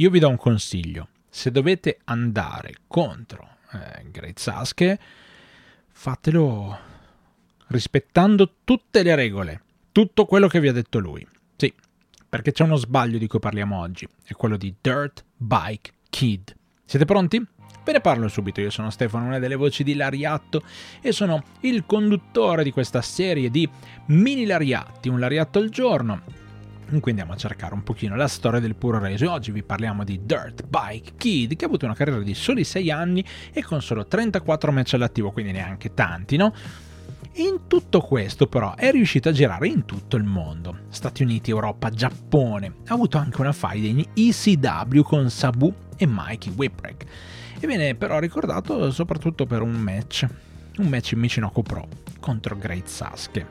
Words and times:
io 0.00 0.08
vi 0.08 0.18
do 0.18 0.28
un 0.28 0.36
consiglio. 0.36 1.08
Se 1.28 1.50
dovete 1.50 2.00
andare 2.04 2.74
contro 2.86 3.56
eh, 3.72 4.10
Great 4.10 4.98
fatelo 5.88 6.78
rispettando 7.66 8.54
tutte 8.64 9.02
le 9.02 9.14
regole, 9.14 9.62
tutto 9.92 10.24
quello 10.24 10.48
che 10.48 10.58
vi 10.58 10.68
ha 10.68 10.72
detto 10.72 10.98
lui. 10.98 11.26
Sì, 11.54 11.72
perché 12.28 12.52
c'è 12.52 12.64
uno 12.64 12.76
sbaglio 12.76 13.18
di 13.18 13.26
cui 13.26 13.38
parliamo 13.38 13.78
oggi, 13.78 14.08
è 14.24 14.32
quello 14.32 14.56
di 14.56 14.74
Dirt 14.80 15.22
Bike 15.36 15.92
Kid. 16.08 16.56
Siete 16.84 17.04
pronti? 17.04 17.46
Ve 17.84 17.92
ne 17.92 18.00
parlo 18.00 18.28
subito, 18.28 18.62
io 18.62 18.70
sono 18.70 18.90
Stefano, 18.90 19.26
una 19.26 19.38
delle 19.38 19.54
voci 19.54 19.84
di 19.84 19.94
Lariatto 19.94 20.62
e 21.02 21.12
sono 21.12 21.44
il 21.60 21.84
conduttore 21.84 22.64
di 22.64 22.72
questa 22.72 23.02
serie 23.02 23.50
di 23.50 23.68
mini 24.06 24.46
Lariatti, 24.46 25.10
un 25.10 25.20
Lariatto 25.20 25.58
al 25.58 25.68
giorno, 25.68 26.22
in 26.90 27.00
cui 27.00 27.10
andiamo 27.10 27.32
a 27.32 27.36
cercare 27.36 27.74
un 27.74 27.82
pochino 27.82 28.16
la 28.16 28.28
storia 28.28 28.60
del 28.60 28.74
puro 28.74 28.98
reso 28.98 29.24
e 29.24 29.28
oggi 29.28 29.50
vi 29.50 29.62
parliamo 29.62 30.04
di 30.04 30.20
Dirt 30.24 30.66
Bike 30.66 31.12
Kid 31.16 31.56
che 31.56 31.64
ha 31.64 31.68
avuto 31.68 31.84
una 31.84 31.94
carriera 31.94 32.20
di 32.20 32.34
soli 32.34 32.64
6 32.64 32.90
anni 32.90 33.24
e 33.52 33.62
con 33.62 33.80
solo 33.82 34.06
34 34.06 34.72
match 34.72 34.94
all'attivo, 34.94 35.30
quindi 35.30 35.52
neanche 35.52 35.94
tanti, 35.94 36.36
no? 36.36 36.52
In 37.34 37.60
tutto 37.68 38.00
questo 38.00 38.48
però 38.48 38.74
è 38.74 38.90
riuscito 38.90 39.28
a 39.28 39.32
girare 39.32 39.68
in 39.68 39.84
tutto 39.84 40.16
il 40.16 40.24
mondo, 40.24 40.80
Stati 40.88 41.22
Uniti, 41.22 41.50
Europa, 41.50 41.90
Giappone, 41.90 42.74
ha 42.86 42.94
avuto 42.94 43.18
anche 43.18 43.40
una 43.40 43.52
fight 43.52 43.84
in 43.84 44.04
ECW 44.14 45.02
con 45.02 45.30
Sabu 45.30 45.72
e 45.96 46.06
Mikey 46.08 46.52
Whipwreck 46.52 47.06
e 47.60 47.66
viene 47.66 47.94
però 47.94 48.18
ricordato 48.18 48.90
soprattutto 48.90 49.46
per 49.46 49.62
un 49.62 49.72
match, 49.72 50.26
un 50.78 50.88
match 50.88 51.12
in 51.12 51.20
Michinoku 51.20 51.62
Pro 51.62 51.86
contro 52.18 52.56
Great 52.56 52.86
Sasuke. 52.86 53.46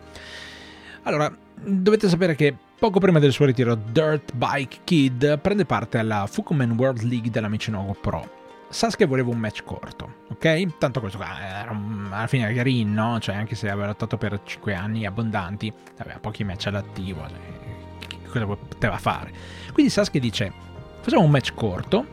Allora, 1.03 1.33
dovete 1.61 2.09
sapere 2.09 2.35
che 2.35 2.55
poco 2.79 2.99
prima 2.99 3.19
del 3.19 3.33
suo 3.33 3.43
ritiro 3.43 3.75
Dirt 3.75 4.33
Bike 4.33 4.77
Kid 4.85 5.39
prende 5.39 5.65
parte 5.65 5.97
alla 5.97 6.25
Fukumen 6.27 6.71
World 6.71 7.01
League 7.01 7.29
della 7.29 7.49
Michinoku 7.49 7.93
Pro 7.99 8.37
Sasuke 8.69 9.05
voleva 9.05 9.31
un 9.31 9.39
match 9.39 9.63
corto, 9.63 10.13
ok? 10.29 10.77
Tanto 10.77 10.99
questo 10.99 11.17
qua 11.17 11.39
era 11.41 11.71
un, 11.71 12.07
alla 12.11 12.27
fine 12.27 12.53
carino, 12.53 13.13
no? 13.13 13.19
Cioè 13.19 13.35
anche 13.35 13.55
se 13.55 13.67
aveva 13.67 13.87
lottato 13.87 14.15
per 14.15 14.41
5 14.43 14.75
anni 14.75 15.07
abbondanti, 15.07 15.73
aveva 15.97 16.19
pochi 16.19 16.43
match 16.43 16.67
all'attivo, 16.67 17.25
cioè, 17.27 18.29
cosa 18.29 18.45
poteva 18.45 18.97
fare? 18.99 19.31
Quindi 19.73 19.91
Sasuke 19.91 20.19
dice, 20.19 20.53
facciamo 21.01 21.23
un 21.23 21.31
match 21.31 21.55
corto, 21.55 22.05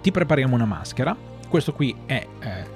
ti 0.00 0.12
prepariamo 0.12 0.54
una 0.54 0.66
maschera, 0.66 1.16
questo 1.48 1.72
qui 1.72 1.94
è 2.06 2.24
eh, 2.38 2.66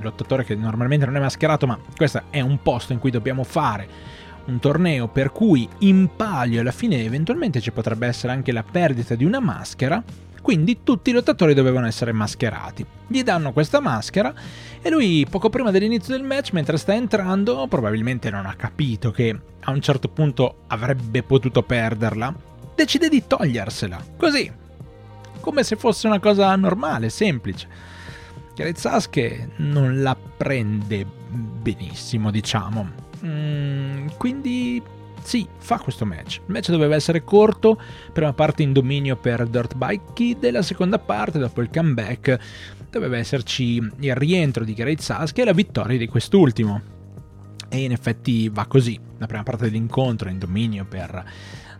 lottatore 0.00 0.42
che 0.44 0.54
normalmente 0.54 1.04
non 1.04 1.16
è 1.16 1.20
mascherato, 1.20 1.66
ma 1.66 1.78
questo 1.94 2.22
è 2.30 2.40
un 2.40 2.62
posto 2.62 2.94
in 2.94 2.98
cui 2.98 3.10
dobbiamo 3.10 3.44
fare 3.44 4.16
un 4.46 4.58
torneo 4.58 5.08
per 5.08 5.32
cui 5.32 5.68
in 5.78 6.10
palio 6.16 6.60
alla 6.60 6.72
fine 6.72 7.04
eventualmente 7.04 7.60
ci 7.60 7.72
potrebbe 7.72 8.06
essere 8.06 8.32
anche 8.32 8.52
la 8.52 8.62
perdita 8.62 9.14
di 9.14 9.24
una 9.24 9.40
maschera 9.40 10.02
quindi 10.46 10.84
tutti 10.84 11.10
i 11.10 11.12
lottatori 11.12 11.54
dovevano 11.54 11.88
essere 11.88 12.12
mascherati. 12.12 12.86
Gli 13.08 13.24
danno 13.24 13.52
questa 13.52 13.80
maschera 13.80 14.32
e 14.80 14.88
lui 14.90 15.26
poco 15.28 15.50
prima 15.50 15.72
dell'inizio 15.72 16.14
del 16.16 16.22
match, 16.22 16.52
mentre 16.52 16.76
sta 16.76 16.94
entrando, 16.94 17.66
probabilmente 17.66 18.30
non 18.30 18.46
ha 18.46 18.54
capito 18.54 19.10
che 19.10 19.36
a 19.58 19.72
un 19.72 19.80
certo 19.80 20.06
punto 20.06 20.58
avrebbe 20.68 21.24
potuto 21.24 21.64
perderla, 21.64 22.32
decide 22.76 23.08
di 23.08 23.26
togliersela, 23.26 24.00
così, 24.16 24.48
come 25.40 25.64
se 25.64 25.74
fosse 25.74 26.06
una 26.06 26.20
cosa 26.20 26.54
normale, 26.54 27.08
semplice. 27.08 27.66
Gareth 28.54 28.78
Sasuke 28.78 29.48
non 29.56 30.00
la 30.00 30.14
prende 30.14 31.04
benissimo, 31.04 32.30
diciamo. 32.30 33.05
Mm, 33.24 34.08
quindi 34.16 34.82
sì, 35.22 35.46
fa 35.58 35.78
questo 35.78 36.04
match. 36.04 36.36
Il 36.46 36.52
match 36.52 36.70
doveva 36.70 36.94
essere 36.94 37.24
corto, 37.24 37.80
prima 38.12 38.32
parte 38.32 38.62
in 38.62 38.72
dominio 38.72 39.16
per 39.16 39.46
Dirt 39.46 39.74
Bike 39.74 40.12
Kid 40.12 40.44
e 40.44 40.50
la 40.52 40.62
seconda 40.62 40.98
parte, 40.98 41.38
dopo 41.38 41.60
il 41.62 41.68
comeback, 41.68 42.38
doveva 42.90 43.16
esserci 43.16 43.76
il 43.98 44.14
rientro 44.14 44.64
di 44.64 44.72
Great 44.72 45.00
Sasuke 45.00 45.42
e 45.42 45.44
la 45.44 45.52
vittoria 45.52 45.98
di 45.98 46.06
quest'ultimo. 46.06 46.94
E 47.68 47.82
in 47.82 47.90
effetti 47.90 48.48
va 48.48 48.66
così. 48.66 48.98
La 49.18 49.26
prima 49.26 49.42
parte 49.42 49.64
dell'incontro 49.64 50.28
in 50.28 50.38
dominio 50.38 50.84
per 50.84 51.24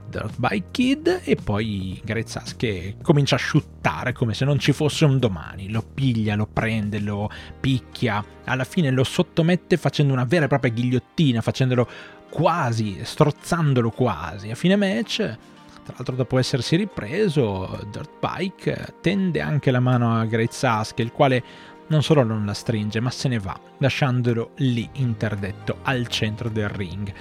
Dirt 0.09 0.39
Bike 0.39 0.69
Kid 0.71 1.21
e 1.25 1.37
poi 1.37 2.01
Great 2.05 2.29
Sasuke 2.29 2.97
comincia 3.03 3.35
a 3.35 3.39
sciuttare 3.39 4.13
come 4.13 4.35
se 4.35 4.45
non 4.45 4.59
ci 4.59 4.73
fosse 4.73 5.05
un 5.05 5.19
domani. 5.19 5.71
Lo 5.71 5.83
piglia, 5.83 6.35
lo 6.35 6.47
prende, 6.47 7.01
lo 7.01 7.29
picchia, 7.61 8.25
alla 8.45 8.65
fine 8.65 8.91
lo 8.91 9.05
sottomette 9.05 9.77
facendo 9.77 10.13
una 10.13 10.25
vera 10.25 10.45
e 10.45 10.49
propria 10.49 10.73
ghigliottina, 10.73 11.41
facendolo 11.41 11.89
quasi, 12.31 12.99
strozzandolo 13.03 13.91
quasi. 13.91 14.51
A 14.51 14.55
fine 14.55 14.77
match, 14.77 15.17
tra 15.17 15.95
l'altro 15.95 16.15
dopo 16.15 16.39
essersi 16.39 16.77
ripreso, 16.77 17.87
Dirt 17.91 18.19
Bike 18.21 18.95
tende 19.01 19.41
anche 19.41 19.71
la 19.71 19.81
mano 19.81 20.19
a 20.19 20.25
Great 20.25 20.53
Sasuke, 20.53 21.03
il 21.03 21.13
quale 21.13 21.43
non 21.89 22.03
solo 22.03 22.23
non 22.23 22.45
la 22.45 22.55
stringe, 22.55 23.01
ma 23.01 23.11
se 23.11 23.29
ne 23.29 23.39
va, 23.39 23.59
lasciandolo 23.79 24.53
lì 24.57 24.89
interdetto 24.95 25.79
al 25.83 26.09
centro 26.09 26.49
del 26.49 26.69
ring. 26.69 27.13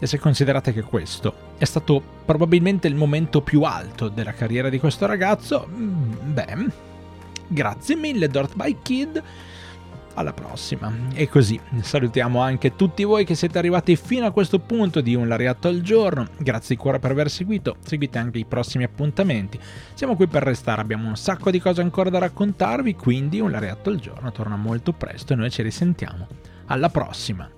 E 0.00 0.06
se 0.06 0.18
considerate 0.18 0.72
che 0.72 0.82
questo 0.82 1.47
è 1.58 1.64
stato 1.64 2.00
probabilmente 2.24 2.88
il 2.88 2.94
momento 2.94 3.42
più 3.42 3.62
alto 3.62 4.08
della 4.08 4.32
carriera 4.32 4.68
di 4.68 4.78
questo 4.78 5.06
ragazzo, 5.06 5.68
mm, 5.68 6.32
beh, 6.32 6.70
grazie 7.48 7.96
mille 7.96 8.28
Dirt 8.28 8.54
Bike 8.54 8.82
Kid 8.82 9.22
alla 10.18 10.32
prossima. 10.32 10.92
E 11.14 11.28
così 11.28 11.58
salutiamo 11.80 12.40
anche 12.40 12.74
tutti 12.74 13.04
voi 13.04 13.24
che 13.24 13.34
siete 13.34 13.58
arrivati 13.58 13.96
fino 13.96 14.26
a 14.26 14.32
questo 14.32 14.58
punto 14.58 15.00
di 15.00 15.14
un 15.14 15.28
Lariatto 15.28 15.68
al 15.68 15.80
giorno. 15.80 16.28
Grazie 16.36 16.74
di 16.74 16.80
cuore 16.80 16.98
per 16.98 17.12
aver 17.12 17.30
seguito, 17.30 17.76
seguite 17.84 18.18
anche 18.18 18.38
i 18.38 18.44
prossimi 18.44 18.84
appuntamenti. 18.84 19.58
Siamo 19.94 20.16
qui 20.16 20.26
per 20.26 20.42
restare, 20.42 20.80
abbiamo 20.80 21.08
un 21.08 21.16
sacco 21.16 21.50
di 21.50 21.60
cose 21.60 21.80
ancora 21.80 22.10
da 22.10 22.18
raccontarvi, 22.18 22.94
quindi 22.94 23.40
un 23.40 23.50
Lariatto 23.50 23.90
al 23.90 23.98
giorno 23.98 24.32
torna 24.32 24.56
molto 24.56 24.92
presto 24.92 25.32
e 25.32 25.36
noi 25.36 25.50
ci 25.50 25.62
risentiamo. 25.62 26.26
Alla 26.66 26.90
prossima! 26.90 27.57